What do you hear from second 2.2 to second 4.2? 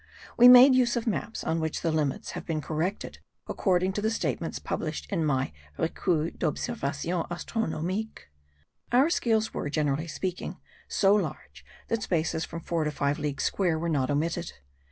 had been corrected according to the